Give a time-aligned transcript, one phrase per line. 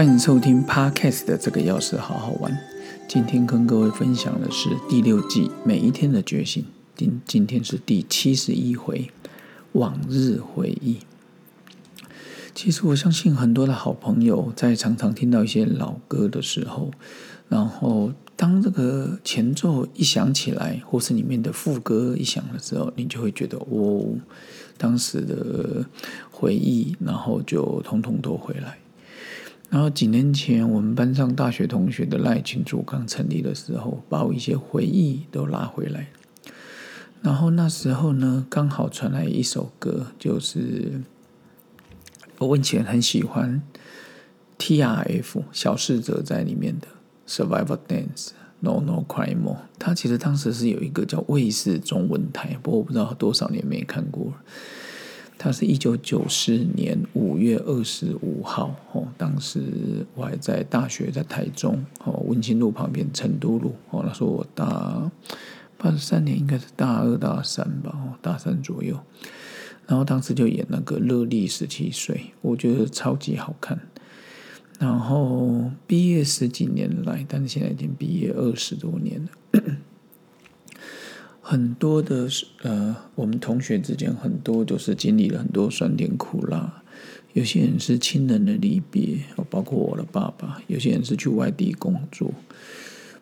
[0.00, 2.58] 欢迎收听 Podcast 的这个钥匙好好玩。
[3.06, 6.64] 今天跟各位分享的是第六季每一天的觉醒。
[6.96, 9.10] 今今天是第七十一回，
[9.72, 11.00] 往日回忆。
[12.54, 16.90] 其实我相信很多的好朋友在常常听到一些老歌的时候，
[17.50, 24.06] 然后当这个前奏一响起来，或是里面的副歌一响的时候，你就会觉得哦，
[24.78, 25.84] 当时的
[26.30, 28.78] 回忆，然后就通通都回来。
[29.70, 36.08] 然后几年前，我们班上大学同学的赖群组刚成立的时候，把我一些回忆都拉回来。
[37.22, 41.00] 然后那时候呢，刚好传来一首歌，就是
[42.38, 43.62] 我问前很喜欢
[44.58, 46.88] T R F 小侍者在里面的
[47.28, 49.58] Survival Dance No No Cry More。
[49.78, 54.32] 他其实当时是有一个叫卫视中文台，不过我不知道多少年没看过。
[55.42, 65.10] 他是一九九四年五月二十五号，哦，当时我还在大学，在台中，哦，文清路旁边成都路，哦，那时候我大
[65.78, 69.00] 八十三年，应该是大二大三吧，哦，大三左右。
[69.86, 73.80] 然后当时就演那个热力十七岁，我觉得超级好看。
[74.78, 79.30] 然后毕业十几年来，但是现在已经毕业二十多年了。
[81.50, 82.28] 很多的
[82.62, 86.84] 呃，我们同学之间很多都是经历了很多酸甜苦辣。
[87.32, 89.16] 有些人是亲人的离别，
[89.50, 92.32] 包括我的爸爸；有些人是去外地工作。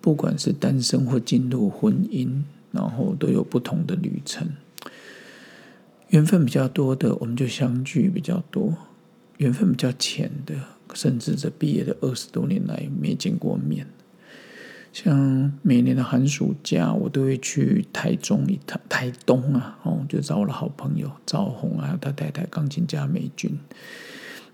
[0.00, 4.48] 不管是单身或进入婚姻，然后都有不同的旅程。
[6.08, 8.72] 缘分比较多的，我们就相聚比较多；
[9.36, 10.56] 缘分比较浅的，
[10.94, 13.86] 甚至这毕业的二十多年来没见过面。
[14.96, 23.58] 像每年的寒暑假，我都会去台中一趟，台东啊，哦，就找我的好朋友赵红啊，他太太钢琴家美君。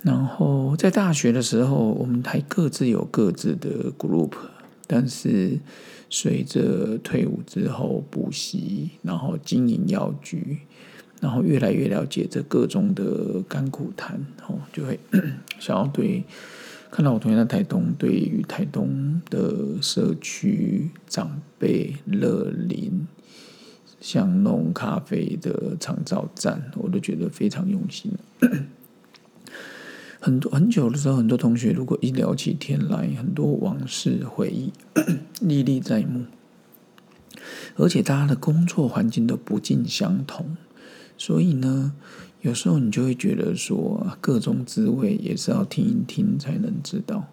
[0.00, 4.30] 然后在大学的时候，我们还各自有各自的 group，
[4.86, 5.58] 但是
[6.08, 10.58] 随着退伍之后补习，然后经营药局，
[11.20, 15.00] 然后越来越了解这各种的甘苦谈，哦，就会
[15.58, 16.22] 想要对。
[16.90, 23.06] 看到我同学在台东，对于台东的社区长辈乐林
[24.00, 28.12] 像弄咖啡的长照站，我都觉得非常用心。
[30.18, 34.72] 很多很久的时候，很多同学如果一聊起天来，很多往事回忆
[35.40, 36.24] 历历在目，
[37.76, 40.56] 而且大家的工作环境都不尽相同，
[41.16, 41.92] 所以呢。
[42.40, 47.26] 有时候你就会觉得说，各种滋味也是要听一听才能知道。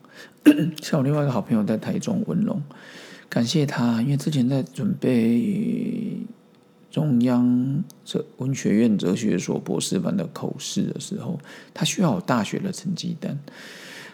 [0.81, 2.61] 像我另外一个好朋友在台中文龙，
[3.29, 6.17] 感谢他，因为之前在准备
[6.89, 11.39] 中央哲文学院哲学所博士班的口试的时候，
[11.73, 13.37] 他需要大学的成绩单。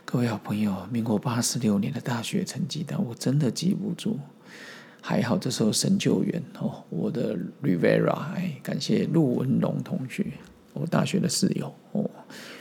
[0.04, 4.20] 各位好朋友，民国八十六年的大学成绩单，我真的记不住。
[5.00, 10.26] 还好这时候神救援哦，我的 Rivera，哎，感谢陆文龙同学。
[10.74, 12.10] 我大学的室友哦，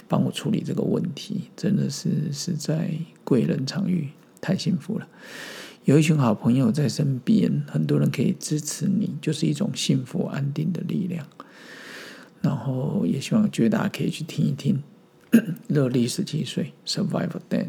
[0.09, 2.91] 帮我处理这个问题，真的是实在
[3.25, 4.09] 贵人常遇，
[4.41, 5.09] 太幸福了。
[5.85, 11.27] 有一群好朋友在身边，很多人可以支持你，就是一种幸福安定的力量。
[12.43, 14.83] 然后也希望觉得大家可以去听一听
[15.69, 17.67] 《热力十七岁 Survival Dance》，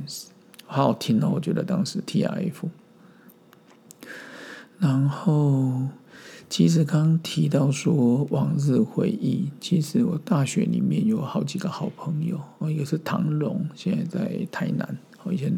[0.66, 2.70] 好好听哦，我觉得当时 T R F，
[4.80, 5.88] 然后。
[6.52, 15.50] 其实刚提到说往日回忆，其实我大学里面有好几个好朋友，哦，一个是唐龙，现在在台南，我以前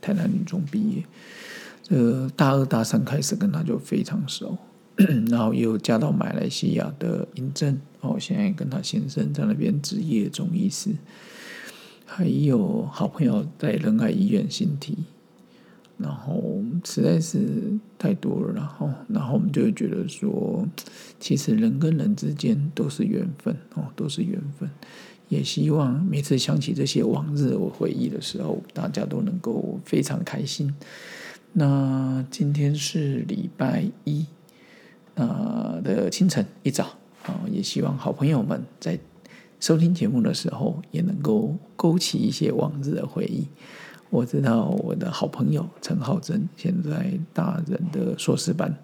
[0.00, 1.04] 台南女中毕业，
[1.90, 4.56] 呃，大二大三开始跟他就非常熟，
[5.28, 10.92] 然后又嫁到马来西亚的尹正，哦，现在跟他先生在那边职业中医师，
[12.06, 14.96] 还有好朋友在仁爱医院新体。
[15.98, 20.66] 然后实在是太多了，然后，然后我们就会觉得说，
[21.18, 24.70] 其实人跟人之间都是缘分哦，都是缘分。
[25.28, 30.72] 也希望每次想起这些往日我回忆的时候，大家都能够非常开心。
[31.52, 34.24] 那今天是礼拜一，
[35.16, 38.98] 那的清晨一早啊，也希望好朋友们在
[39.58, 43.48] 收听节目的时候，也能够勾起一些往日的回忆。
[44.10, 48.74] 我知道我的好朋友陈浩真现在大人的硕士班，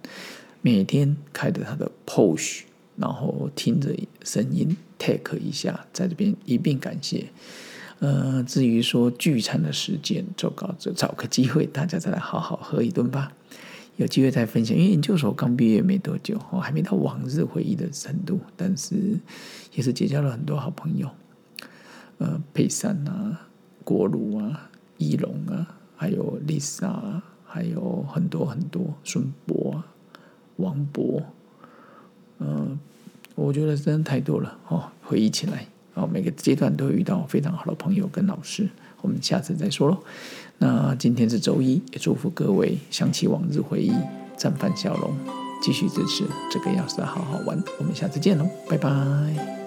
[0.61, 2.61] 每天开着他的 posh
[2.97, 7.27] 然后听着声音 take 一下，在这边一并感谢。
[8.01, 13.33] 呃，至于说聚餐的时间，就搞就找个机会，大家再来好好喝一顿吧。
[13.97, 19.19] 有机会再分享，因为研究所刚毕业没多久，我还没到往日回忆的程度，但是
[19.73, 21.09] 也是结交了很多好朋友。
[22.19, 23.49] 呃，佩珊啊，
[23.85, 24.71] 国儒啊。
[24.99, 29.87] 一龙啊，还有丽莎啊，还有很多很多孙博啊、
[30.57, 31.23] 王博，
[32.39, 32.79] 嗯，
[33.35, 38.69] 我觉得真的太多了哦，回忆起来哦，每个阶段都会遇到非常好的朋友跟老师。
[39.03, 39.99] 我们下次再说喽。
[40.59, 43.93] 那今天是周一，也祝福各位想起往日回忆，
[44.39, 45.13] 绽放笑容，
[45.61, 47.63] 继续支持这个要是好好玩。
[47.79, 49.64] 我们下次见喽，拜拜。